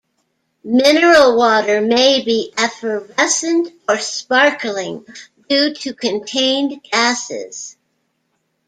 [0.63, 5.05] Mineral water may be effervescent or "sparkling"
[5.47, 7.77] due to contained gases.